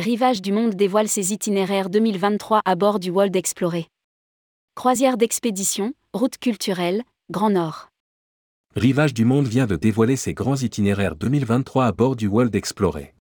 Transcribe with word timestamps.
Rivage 0.00 0.40
du 0.40 0.50
Monde 0.50 0.74
dévoile 0.74 1.08
ses 1.08 1.34
itinéraires 1.34 1.90
2023 1.90 2.62
à 2.64 2.74
bord 2.74 3.00
du 3.00 3.10
World 3.10 3.36
Explorer. 3.36 3.86
Croisière 4.74 5.18
d'expédition, 5.18 5.92
route 6.14 6.38
culturelle, 6.38 7.02
Grand 7.30 7.50
Nord. 7.50 7.90
Rivage 8.74 9.12
du 9.12 9.26
Monde 9.26 9.46
vient 9.46 9.66
de 9.66 9.76
dévoiler 9.76 10.16
ses 10.16 10.32
grands 10.32 10.56
itinéraires 10.56 11.16
2023 11.16 11.84
à 11.84 11.92
bord 11.92 12.16
du 12.16 12.28
World 12.28 12.56
Explorer. 12.56 13.12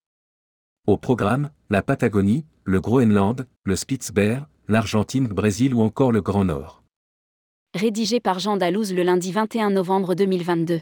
Au 0.87 0.95
programme, 0.95 1.50
la 1.69 1.81
Patagonie, 1.81 2.45
le 2.63 2.79
Groenland, 2.79 3.46
le 3.65 3.75
Spitzberg, 3.75 4.46
l'Argentine, 4.69 5.27
le 5.27 5.33
Brésil 5.33 5.73
ou 5.73 5.82
encore 5.82 6.14
le 6.14 6.21
Grand 6.21 6.46
Nord. 6.46 6.82
Rédigé 7.75 8.21
par 8.21 8.39
Jean 8.39 8.55
Dalouse 8.55 8.93
le 8.93 9.04
lundi 9.04 9.33
21 9.33 9.71
novembre 9.71 10.15
2022. 10.15 10.79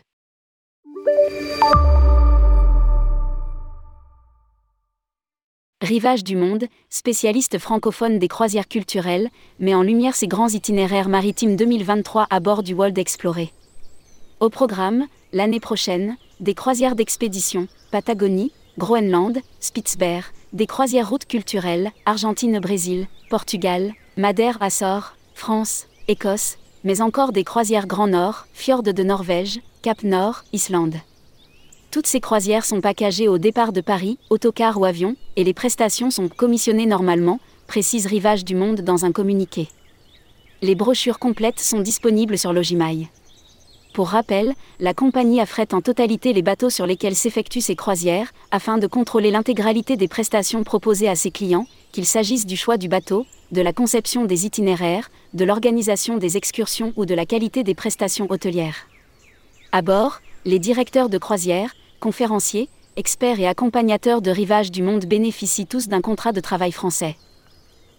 Rivage 5.88 6.26
du 6.26 6.36
Monde, 6.36 6.66
spécialiste 6.90 7.60
francophone 7.60 8.20
des 8.20 8.28
croisières 8.28 8.68
culturelles, 8.68 9.30
met 9.62 9.74
en 9.74 9.84
lumière 9.84 10.16
ses 10.16 10.28
grands 10.28 10.50
itinéraires 10.50 11.08
maritimes 11.08 11.56
2023 11.56 12.28
à 12.30 12.42
bord 12.42 12.62
du 12.62 12.74
World 12.74 12.98
Explorer. 12.98 13.54
Au 14.42 14.50
programme, 14.50 15.06
l'année 15.32 15.62
prochaine, 15.62 16.18
des 16.42 16.56
croisières 16.56 16.98
d'expédition, 16.98 17.70
Patagonie, 17.90 18.52
Groenland, 18.78 19.40
Spitzberg, 19.62 20.26
des 20.52 20.68
croisières 20.68 21.10
routes 21.10 21.26
culturelles, 21.26 21.92
Argentine-Brésil, 22.06 23.08
Portugal, 23.30 23.94
Madère 24.18 24.62
Açores, 24.62 25.16
France, 25.36 25.88
Écosse, 26.10 26.58
mais 26.84 27.00
encore 27.00 27.32
des 27.32 27.46
croisières 27.46 27.88
Grand 27.88 28.08
Nord, 28.08 28.48
Fjord 28.52 28.84
de 28.84 29.04
Norvège, 29.04 29.62
Cap 29.84 30.04
Nord, 30.04 30.44
Islande. 30.52 30.96
Toutes 31.92 32.08
ces 32.08 32.20
croisières 32.20 32.66
sont 32.66 32.82
packagées 32.82 33.28
au 33.28 33.38
départ 33.38 33.72
de 33.72 33.82
Paris, 33.82 34.20
autocar 34.30 34.80
ou 34.80 34.86
avion, 34.86 35.16
et 35.36 35.44
les 35.44 35.54
prestations 35.54 36.12
sont 36.12 36.28
commissionnées 36.28 36.86
normalement, 36.86 37.40
précise 37.66 38.06
Rivage 38.06 38.44
du 38.44 38.56
Monde 38.56 38.82
dans 38.82 39.06
un 39.06 39.12
communiqué. 39.12 39.70
Les 40.62 40.76
brochures 40.76 41.20
complètes 41.20 41.60
sont 41.60 41.80
disponibles 41.80 42.38
sur 42.38 42.52
Logimail. 42.52 43.08
Pour 43.94 44.10
rappel, 44.10 44.54
la 44.80 44.94
compagnie 44.94 45.40
affrète 45.40 45.74
en 45.74 45.82
totalité 45.82 46.34
les 46.34 46.42
bateaux 46.42 46.70
sur 46.70 46.86
lesquels 46.86 47.16
s'effectuent 47.16 47.62
ces 47.62 47.76
croisières, 47.76 48.32
afin 48.52 48.78
de 48.78 48.86
contrôler 48.86 49.32
l'intégralité 49.32 49.98
des 49.98 50.08
prestations 50.08 50.64
proposées 50.64 51.10
à 51.10 51.16
ses 51.16 51.32
clients, 51.32 51.68
qu'il 51.94 52.06
s'agisse 52.06 52.46
du 52.46 52.58
choix 52.58 52.78
du 52.78 52.90
bateau, 52.90 53.26
de 53.52 53.62
la 53.62 53.74
conception 53.74 54.26
des 54.26 54.46
itinéraires, 54.46 55.10
de 55.34 55.46
l'organisation 55.46 56.18
des 56.18 56.38
excursions 56.38 56.94
ou 56.96 57.06
de 57.06 57.16
la 57.16 57.26
qualité 57.26 57.64
des 57.64 57.74
prestations 57.76 58.28
hôtelières. 58.30 58.88
À 59.72 59.82
bord, 59.82 60.22
les 60.48 60.60
directeurs 60.60 61.10
de 61.10 61.18
croisière, 61.18 61.76
conférenciers, 62.00 62.70
experts 62.96 63.42
et 63.42 63.48
accompagnateurs 63.48 64.22
de 64.22 64.32
rivage 64.32 64.72
du 64.72 64.82
monde 64.82 65.06
bénéficient 65.06 65.68
tous 65.68 65.90
d'un 65.90 66.00
contrat 66.00 66.32
de 66.32 66.40
travail 66.40 66.72
français. 66.72 67.18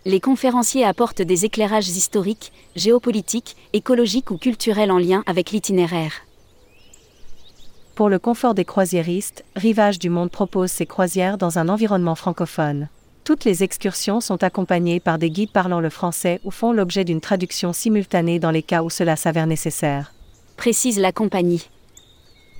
Les 0.06 0.18
conférenciers 0.18 0.82
apportent 0.82 1.20
des 1.20 1.44
éclairages 1.44 1.90
historiques, 1.90 2.50
géopolitiques, 2.74 3.54
écologiques 3.74 4.30
ou 4.30 4.38
culturels 4.38 4.90
en 4.90 4.96
lien 4.96 5.22
avec 5.26 5.50
l'itinéraire. 5.50 6.22
Pour 7.94 8.08
le 8.08 8.18
confort 8.18 8.54
des 8.54 8.64
croisiéristes, 8.64 9.44
Rivage 9.54 9.98
du 9.98 10.08
Monde 10.08 10.30
propose 10.30 10.70
ses 10.70 10.86
croisières 10.86 11.36
dans 11.36 11.58
un 11.58 11.68
environnement 11.68 12.14
francophone. 12.14 12.88
Toutes 13.24 13.44
les 13.44 13.62
excursions 13.62 14.22
sont 14.22 14.42
accompagnées 14.42 15.00
par 15.00 15.18
des 15.18 15.28
guides 15.28 15.52
parlant 15.52 15.80
le 15.80 15.90
français 15.90 16.40
ou 16.44 16.50
font 16.50 16.72
l'objet 16.72 17.04
d'une 17.04 17.20
traduction 17.20 17.74
simultanée 17.74 18.38
dans 18.38 18.52
les 18.52 18.62
cas 18.62 18.82
où 18.82 18.88
cela 18.88 19.16
s'avère 19.16 19.46
nécessaire. 19.46 20.14
Précise 20.56 20.98
la 20.98 21.12
compagnie. 21.12 21.68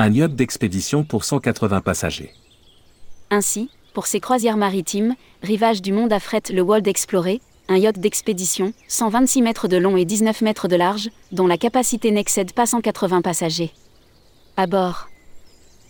Un 0.01 0.13
yacht 0.13 0.37
d'expédition 0.37 1.03
pour 1.03 1.25
180 1.25 1.81
passagers. 1.81 2.33
Ainsi, 3.31 3.69
pour 3.95 4.07
ces 4.07 4.21
croisières 4.21 4.57
maritimes, 4.57 5.17
Rivage 5.43 5.83
du 5.83 5.93
Monde 5.93 6.13
affrète 6.13 6.50
le 6.50 6.62
World 6.62 6.87
Explorer, 6.87 7.41
un 7.69 7.78
yacht 7.78 7.99
d'expédition, 7.99 8.72
126 8.87 9.43
mètres 9.43 9.67
de 9.67 9.77
long 9.77 9.97
et 9.97 10.05
19 10.05 10.41
mètres 10.43 10.69
de 10.69 10.77
large, 10.77 11.11
dont 11.33 11.49
la 11.49 11.59
capacité 11.59 12.12
n'excède 12.12 12.53
pas 12.53 12.65
180 12.65 13.22
passagers. 13.22 13.72
À 14.56 14.69
bord. 14.69 15.09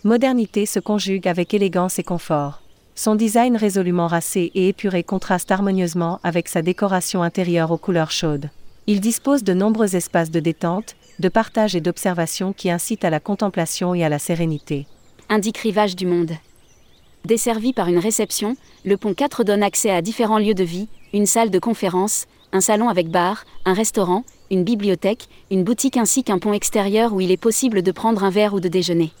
Modernité 0.03 0.65
se 0.65 0.79
conjugue 0.79 1.27
avec 1.27 1.53
élégance 1.53 1.99
et 1.99 2.03
confort. 2.03 2.63
Son 2.95 3.13
design 3.13 3.57
résolument 3.57 4.07
racé 4.07 4.51
et 4.55 4.69
épuré 4.69 5.03
contraste 5.03 5.51
harmonieusement 5.51 6.19
avec 6.23 6.47
sa 6.47 6.63
décoration 6.63 7.21
intérieure 7.21 7.69
aux 7.69 7.77
couleurs 7.77 8.09
chaudes. 8.09 8.49
Il 8.87 9.01
dispose 9.01 9.43
de 9.43 9.53
nombreux 9.53 9.95
espaces 9.95 10.31
de 10.31 10.39
détente, 10.39 10.95
de 11.19 11.29
partage 11.29 11.75
et 11.75 11.81
d'observation 11.81 12.53
qui 12.53 12.71
incitent 12.71 13.05
à 13.05 13.09
la 13.09 13.19
contemplation 13.19 13.93
et 13.93 14.03
à 14.03 14.09
la 14.09 14.19
sérénité. 14.19 14.87
Indique 15.29 15.57
Rivage 15.57 15.95
du 15.95 16.05
Monde. 16.05 16.31
Desservi 17.25 17.73
par 17.73 17.87
une 17.87 17.99
réception, 17.99 18.55
le 18.85 18.95
pont 18.95 19.13
4 19.13 19.43
donne 19.43 19.61
accès 19.61 19.91
à 19.91 20.01
différents 20.01 20.39
lieux 20.39 20.53
de 20.53 20.63
vie, 20.63 20.87
une 21.13 21.25
salle 21.25 21.49
de 21.49 21.59
conférence, 21.59 22.25
un 22.53 22.61
salon 22.61 22.87
avec 22.89 23.09
bar, 23.09 23.43
un 23.65 23.73
restaurant, 23.73 24.23
une 24.49 24.63
bibliothèque, 24.63 25.27
une 25.51 25.63
boutique 25.63 25.97
ainsi 25.97 26.23
qu'un 26.23 26.39
pont 26.39 26.53
extérieur 26.53 27.13
où 27.13 27.21
il 27.21 27.31
est 27.31 27.37
possible 27.37 27.81
de 27.81 27.91
prendre 27.91 28.23
un 28.23 28.29
verre 28.29 28.53
ou 28.53 28.59
de 28.59 28.69
déjeuner. 28.69 29.11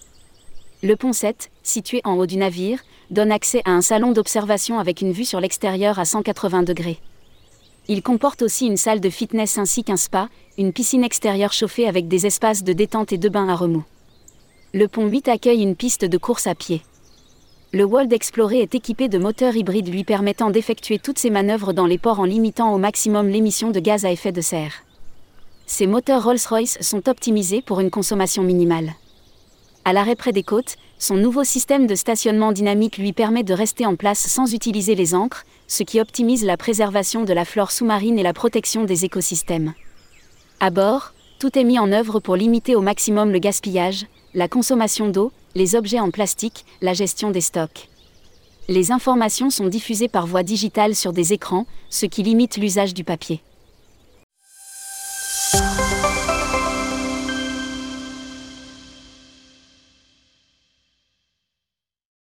Le 0.81 0.95
pont 0.95 1.13
7, 1.13 1.51
situé 1.61 2.01
en 2.05 2.13
haut 2.13 2.25
du 2.25 2.37
navire, 2.37 2.79
donne 3.11 3.31
accès 3.31 3.61
à 3.65 3.71
un 3.71 3.81
salon 3.81 4.13
d'observation 4.13 4.79
avec 4.79 5.01
une 5.01 5.11
vue 5.11 5.25
sur 5.25 5.41
l'extérieur 5.41 5.99
à 5.99 6.05
180 6.05 6.63
degrés. 6.63 6.99
Il 7.91 8.03
comporte 8.03 8.43
aussi 8.43 8.67
une 8.67 8.77
salle 8.77 8.99
de 8.99 9.09
fitness 9.09 9.57
ainsi 9.57 9.83
qu'un 9.83 9.97
spa, 9.97 10.29
une 10.59 10.73
piscine 10.73 11.03
extérieure 11.03 11.51
chauffée 11.51 11.87
avec 11.87 12.07
des 12.07 12.27
espaces 12.27 12.63
de 12.63 12.71
détente 12.71 13.11
et 13.13 13.17
de 13.17 13.29
bains 13.29 13.49
à 13.49 13.55
remous. 13.55 13.83
Le 14.75 14.87
pont 14.87 15.07
8 15.07 15.27
accueille 15.27 15.63
une 15.63 15.75
piste 15.75 16.05
de 16.05 16.17
course 16.19 16.45
à 16.45 16.53
pied. 16.53 16.83
Le 17.73 17.83
World 17.83 18.13
Explorer 18.13 18.61
est 18.61 18.75
équipé 18.75 19.09
de 19.09 19.17
moteurs 19.17 19.55
hybrides 19.55 19.91
lui 19.91 20.03
permettant 20.03 20.51
d'effectuer 20.51 20.99
toutes 20.99 21.17
ses 21.17 21.31
manœuvres 21.31 21.73
dans 21.73 21.87
les 21.87 21.97
ports 21.97 22.19
en 22.19 22.25
limitant 22.25 22.71
au 22.75 22.77
maximum 22.77 23.27
l'émission 23.27 23.71
de 23.71 23.79
gaz 23.79 24.05
à 24.05 24.11
effet 24.11 24.31
de 24.31 24.41
serre. 24.41 24.83
Ces 25.65 25.87
moteurs 25.87 26.23
Rolls-Royce 26.23 26.77
sont 26.81 27.09
optimisés 27.09 27.63
pour 27.63 27.79
une 27.79 27.89
consommation 27.89 28.43
minimale. 28.43 28.93
À 29.83 29.93
l'arrêt 29.93 30.15
près 30.15 30.31
des 30.31 30.43
côtes, 30.43 30.77
son 30.99 31.15
nouveau 31.15 31.45
système 31.45 31.87
de 31.87 31.95
stationnement 31.95 32.51
dynamique 32.51 32.97
lui 32.97 33.13
permet 33.13 33.43
de 33.43 33.53
rester 33.53 33.85
en 33.85 33.95
place 33.95 34.19
sans 34.19 34.53
utiliser 34.53 34.95
les 34.95 35.15
ancres, 35.15 35.45
ce 35.67 35.83
qui 35.83 36.01
optimise 36.01 36.43
la 36.43 36.57
préservation 36.57 37.23
de 37.23 37.31
la 37.31 37.45
flore 37.45 37.71
sous-marine 37.71 38.19
et 38.19 38.23
la 38.23 38.33
protection 38.33 38.83
des 38.83 39.05
écosystèmes. 39.05 39.73
À 40.59 40.69
bord, 40.71 41.13
tout 41.39 41.57
est 41.57 41.63
mis 41.63 41.79
en 41.79 41.93
œuvre 41.93 42.19
pour 42.19 42.35
limiter 42.35 42.75
au 42.75 42.81
maximum 42.81 43.31
le 43.31 43.39
gaspillage, 43.39 44.07
la 44.33 44.49
consommation 44.49 45.07
d'eau, 45.07 45.31
les 45.55 45.75
objets 45.75 46.01
en 46.01 46.11
plastique, 46.11 46.65
la 46.81 46.93
gestion 46.93 47.31
des 47.31 47.41
stocks. 47.41 47.87
Les 48.67 48.91
informations 48.91 49.49
sont 49.49 49.67
diffusées 49.67 50.09
par 50.09 50.27
voie 50.27 50.43
digitale 50.43 50.95
sur 50.95 51.13
des 51.13 51.31
écrans, 51.31 51.65
ce 51.89 52.05
qui 52.05 52.23
limite 52.23 52.57
l'usage 52.57 52.93
du 52.93 53.05
papier. 53.05 53.41